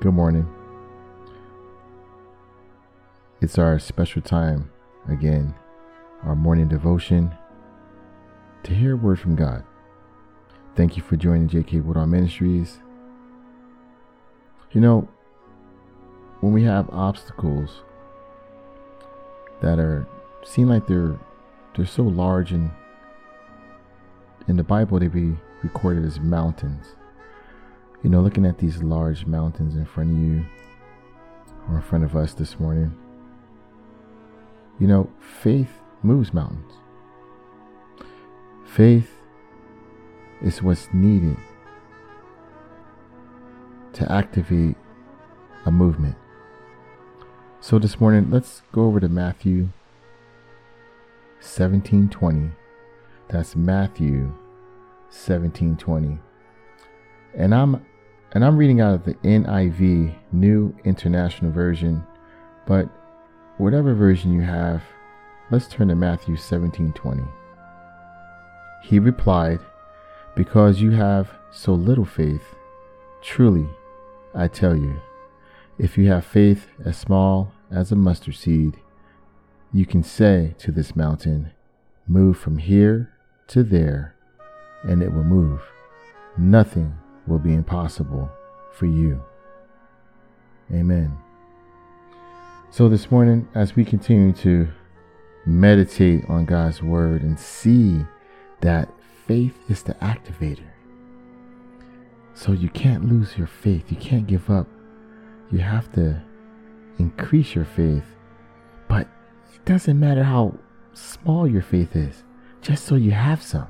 Good 0.00 0.14
morning. 0.14 0.46
It's 3.40 3.58
our 3.58 3.80
special 3.80 4.22
time 4.22 4.70
again, 5.08 5.56
our 6.22 6.36
morning 6.36 6.68
devotion 6.68 7.34
to 8.62 8.72
hear 8.72 8.92
a 8.92 8.96
word 8.96 9.18
from 9.18 9.34
God. 9.34 9.64
Thank 10.76 10.96
you 10.96 11.02
for 11.02 11.16
joining 11.16 11.48
JK 11.48 11.82
Woodall 11.82 12.06
Ministries. 12.06 12.78
You 14.70 14.82
know, 14.82 15.08
when 16.42 16.52
we 16.52 16.62
have 16.62 16.88
obstacles 16.90 17.82
that 19.62 19.80
are 19.80 20.06
seem 20.44 20.68
like 20.68 20.86
they're 20.86 21.18
they're 21.74 21.86
so 21.86 22.04
large 22.04 22.52
and 22.52 22.70
in 24.46 24.56
the 24.56 24.62
Bible 24.62 25.00
they 25.00 25.08
be 25.08 25.36
recorded 25.64 26.04
as 26.04 26.20
mountains. 26.20 26.94
You 28.02 28.10
know, 28.10 28.20
looking 28.20 28.46
at 28.46 28.58
these 28.58 28.82
large 28.82 29.26
mountains 29.26 29.74
in 29.74 29.84
front 29.84 30.10
of 30.10 30.18
you 30.18 30.44
or 31.68 31.76
in 31.76 31.82
front 31.82 32.04
of 32.04 32.14
us 32.14 32.32
this 32.32 32.60
morning, 32.60 32.96
you 34.78 34.86
know, 34.86 35.10
faith 35.18 35.70
moves 36.02 36.32
mountains. 36.32 36.72
Faith 38.64 39.10
is 40.40 40.62
what's 40.62 40.88
needed 40.92 41.36
to 43.94 44.12
activate 44.12 44.76
a 45.66 45.72
movement. 45.72 46.14
So 47.60 47.80
this 47.80 48.00
morning, 48.00 48.30
let's 48.30 48.62
go 48.70 48.84
over 48.84 49.00
to 49.00 49.08
Matthew 49.08 49.70
17:20. 51.40 52.52
That's 53.26 53.56
Matthew 53.56 54.32
17:20. 55.10 56.20
And 57.34 57.52
I'm 57.52 57.84
and 58.32 58.44
I'm 58.44 58.56
reading 58.56 58.80
out 58.80 58.94
of 58.94 59.04
the 59.04 59.14
NIV, 59.14 60.14
New 60.32 60.74
International 60.84 61.50
Version, 61.50 62.04
but 62.66 62.88
whatever 63.56 63.94
version 63.94 64.32
you 64.32 64.42
have, 64.42 64.82
let's 65.50 65.66
turn 65.66 65.88
to 65.88 65.94
Matthew 65.94 66.36
17:20. 66.36 67.26
He 68.82 68.98
replied, 68.98 69.60
"Because 70.34 70.80
you 70.80 70.90
have 70.90 71.30
so 71.50 71.72
little 71.74 72.04
faith, 72.04 72.54
truly 73.22 73.68
I 74.34 74.48
tell 74.48 74.76
you, 74.76 75.00
if 75.78 75.96
you 75.96 76.08
have 76.08 76.24
faith 76.24 76.68
as 76.84 76.96
small 76.96 77.52
as 77.70 77.90
a 77.90 77.96
mustard 77.96 78.34
seed, 78.34 78.78
you 79.72 79.86
can 79.86 80.02
say 80.02 80.54
to 80.58 80.72
this 80.72 80.94
mountain, 80.94 81.50
Move 82.06 82.38
from 82.38 82.56
here 82.56 83.12
to 83.48 83.62
there, 83.62 84.14
and 84.82 85.02
it 85.02 85.12
will 85.12 85.24
move. 85.24 85.60
Nothing 86.38 86.94
will 87.28 87.38
be 87.38 87.54
impossible 87.54 88.30
for 88.72 88.86
you. 88.86 89.22
Amen. 90.72 91.16
So, 92.70 92.88
this 92.88 93.10
morning, 93.10 93.48
as 93.54 93.74
we 93.74 93.84
continue 93.84 94.32
to 94.34 94.68
meditate 95.46 96.24
on 96.28 96.44
God's 96.44 96.82
Word 96.82 97.22
and 97.22 97.38
see 97.38 98.04
that 98.60 98.90
faith 99.26 99.56
is 99.68 99.82
the 99.82 99.94
activator. 99.94 100.68
So, 102.34 102.52
you 102.52 102.68
can't 102.68 103.08
lose 103.08 103.36
your 103.38 103.46
faith, 103.46 103.90
you 103.90 103.96
can't 103.96 104.26
give 104.26 104.50
up. 104.50 104.66
You 105.50 105.60
have 105.60 105.90
to 105.92 106.22
increase 106.98 107.54
your 107.54 107.64
faith. 107.64 108.04
But 108.86 109.08
it 109.54 109.64
doesn't 109.64 109.98
matter 109.98 110.24
how 110.24 110.58
small 110.92 111.48
your 111.48 111.62
faith 111.62 111.96
is, 111.96 112.22
just 112.60 112.84
so 112.84 112.96
you 112.96 113.12
have 113.12 113.42
some. 113.42 113.68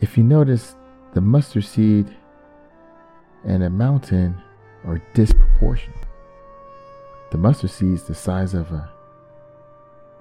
If 0.00 0.18
you 0.18 0.24
notice, 0.24 0.74
the 1.14 1.20
mustard 1.20 1.64
seed 1.64 2.14
and 3.46 3.62
a 3.62 3.70
mountain 3.70 4.42
are 4.84 5.00
disproportional. 5.14 6.02
The 7.30 7.38
mustard 7.38 7.70
seed 7.70 7.94
is 7.94 8.02
the 8.02 8.14
size 8.14 8.54
of 8.54 8.72
a 8.72 8.90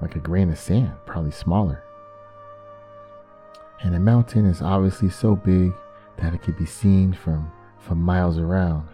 like 0.01 0.15
a 0.15 0.19
grain 0.19 0.49
of 0.49 0.59
sand, 0.59 0.91
probably 1.05 1.31
smaller. 1.31 1.83
And 3.81 3.95
a 3.95 3.99
mountain 3.99 4.45
is 4.45 4.61
obviously 4.61 5.09
so 5.09 5.35
big 5.35 5.73
that 6.17 6.33
it 6.33 6.41
could 6.41 6.57
be 6.57 6.65
seen 6.65 7.13
from 7.13 7.51
from 7.79 7.99
miles 7.99 8.37
around. 8.37 8.87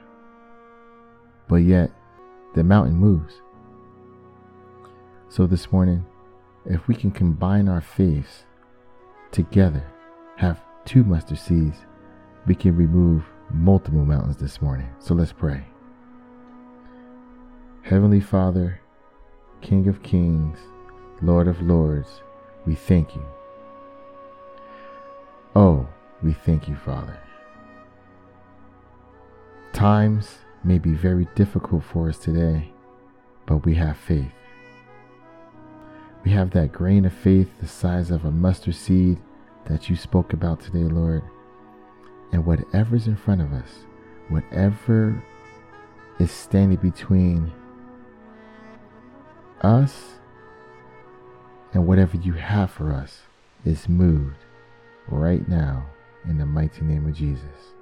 But 1.47 1.57
yet 1.57 1.91
the 2.55 2.63
mountain 2.63 2.95
moves. 2.95 3.41
So 5.29 5.45
this 5.45 5.71
morning, 5.71 6.05
if 6.65 6.87
we 6.87 6.95
can 6.95 7.11
combine 7.11 7.67
our 7.67 7.81
faiths 7.81 8.43
together, 9.31 9.83
have 10.37 10.61
two 10.85 11.03
mustard 11.03 11.39
seeds, 11.39 11.77
we 12.45 12.55
can 12.55 12.75
remove 12.75 13.23
multiple 13.53 14.05
mountains 14.05 14.37
this 14.37 14.61
morning. 14.61 14.89
So 14.99 15.13
let's 15.13 15.33
pray. 15.33 15.63
Heavenly 17.83 18.19
Father, 18.19 18.79
King 19.61 19.87
of 19.87 20.01
Kings, 20.03 20.57
Lord 21.21 21.47
of 21.47 21.61
Lords, 21.61 22.21
we 22.65 22.75
thank 22.75 23.15
you. 23.15 23.25
Oh, 25.55 25.87
we 26.23 26.33
thank 26.33 26.67
you, 26.67 26.75
Father. 26.75 27.19
Times 29.73 30.37
may 30.63 30.77
be 30.77 30.93
very 30.93 31.27
difficult 31.35 31.83
for 31.83 32.09
us 32.09 32.17
today, 32.17 32.71
but 33.45 33.65
we 33.65 33.75
have 33.75 33.97
faith. 33.97 34.31
We 36.23 36.31
have 36.31 36.51
that 36.51 36.71
grain 36.71 37.05
of 37.05 37.13
faith 37.13 37.49
the 37.59 37.67
size 37.67 38.11
of 38.11 38.25
a 38.25 38.31
mustard 38.31 38.75
seed 38.75 39.17
that 39.65 39.89
you 39.89 39.95
spoke 39.95 40.33
about 40.33 40.61
today, 40.61 40.83
Lord. 40.83 41.23
And 42.31 42.45
whatever's 42.45 43.07
in 43.07 43.15
front 43.15 43.41
of 43.41 43.51
us, 43.51 43.69
whatever 44.29 45.21
is 46.19 46.31
standing 46.31 46.77
between 46.77 47.51
us 49.61 50.13
and 51.73 51.85
whatever 51.85 52.17
you 52.17 52.33
have 52.33 52.71
for 52.71 52.93
us 52.93 53.21
is 53.65 53.89
moved 53.89 54.37
right 55.07 55.47
now 55.47 55.85
in 56.27 56.37
the 56.37 56.45
mighty 56.45 56.81
name 56.81 57.07
of 57.07 57.15
Jesus. 57.15 57.73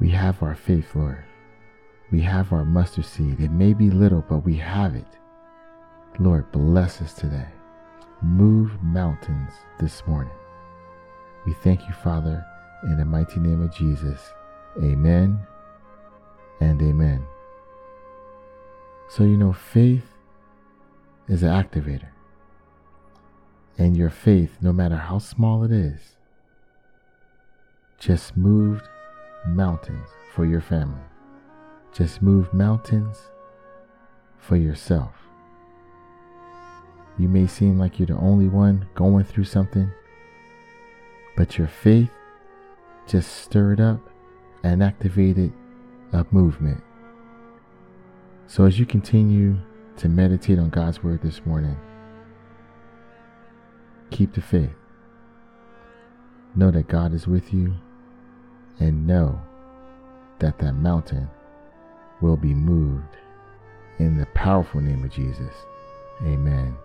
We 0.00 0.10
have 0.10 0.42
our 0.42 0.54
faith, 0.54 0.94
Lord. 0.94 1.24
We 2.10 2.20
have 2.22 2.52
our 2.52 2.64
mustard 2.64 3.06
seed. 3.06 3.40
It 3.40 3.50
may 3.50 3.72
be 3.72 3.90
little, 3.90 4.24
but 4.28 4.38
we 4.38 4.56
have 4.56 4.94
it. 4.94 5.06
Lord, 6.18 6.50
bless 6.52 7.00
us 7.00 7.14
today. 7.14 7.48
Move 8.22 8.82
mountains 8.82 9.52
this 9.78 10.06
morning. 10.06 10.32
We 11.46 11.52
thank 11.52 11.86
you, 11.86 11.92
Father, 11.92 12.44
in 12.84 12.96
the 12.96 13.04
mighty 13.04 13.40
name 13.40 13.62
of 13.62 13.74
Jesus. 13.74 14.32
Amen 14.82 15.38
and 16.60 16.80
amen. 16.80 17.24
So, 19.08 19.24
you 19.24 19.36
know, 19.36 19.52
faith 19.52 20.06
is 21.28 21.42
an 21.42 21.50
activator. 21.50 22.08
And 23.76 23.96
your 23.96 24.10
faith, 24.10 24.58
no 24.60 24.72
matter 24.72 24.96
how 24.96 25.18
small 25.18 25.64
it 25.64 25.72
is, 25.72 26.16
just 27.98 28.36
moved 28.36 28.88
mountains 29.46 30.08
for 30.34 30.46
your 30.46 30.60
family. 30.60 31.00
Just 31.92 32.22
move 32.22 32.52
mountains 32.52 33.18
for 34.38 34.56
yourself. 34.56 35.12
You 37.18 37.28
may 37.28 37.46
seem 37.46 37.78
like 37.78 37.98
you're 37.98 38.06
the 38.06 38.16
only 38.16 38.48
one 38.48 38.86
going 38.94 39.24
through 39.24 39.44
something, 39.44 39.90
but 41.36 41.58
your 41.58 41.66
faith 41.66 42.10
just 43.06 43.36
stirred 43.36 43.80
up 43.80 44.00
and 44.62 44.82
activated 44.82 45.52
a 46.12 46.24
movement. 46.30 46.82
So 48.46 48.64
as 48.64 48.78
you 48.78 48.86
continue 48.86 49.58
to 49.96 50.08
meditate 50.08 50.58
on 50.58 50.70
God's 50.70 51.02
word 51.02 51.22
this 51.22 51.44
morning, 51.44 51.76
keep 54.10 54.32
the 54.34 54.40
faith. 54.40 54.70
Know 56.54 56.70
that 56.70 56.88
God 56.88 57.12
is 57.12 57.26
with 57.26 57.52
you 57.52 57.74
and 58.78 59.06
know 59.06 59.40
that 60.38 60.58
that 60.58 60.74
mountain 60.74 61.28
will 62.20 62.36
be 62.36 62.54
moved 62.54 63.16
in 63.98 64.16
the 64.16 64.26
powerful 64.26 64.80
name 64.80 65.04
of 65.04 65.10
Jesus. 65.10 65.52
Amen. 66.22 66.76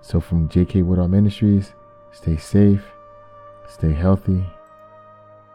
So, 0.00 0.20
from 0.20 0.48
JK 0.48 0.84
Woodall 0.84 1.08
Ministries, 1.08 1.72
stay 2.12 2.36
safe, 2.36 2.84
stay 3.68 3.92
healthy, 3.92 4.44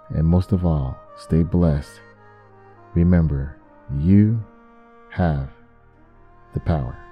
and 0.09 0.25
most 0.25 0.51
of 0.51 0.65
all, 0.65 0.97
stay 1.17 1.43
blessed. 1.43 1.99
Remember, 2.93 3.55
you 3.97 4.43
have 5.09 5.49
the 6.53 6.59
power. 6.59 7.02